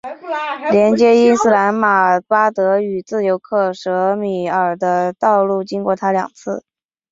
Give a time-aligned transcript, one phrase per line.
[0.71, 6.65] 连接伊斯兰马巴德与自由克什米尔的道路经过它两次。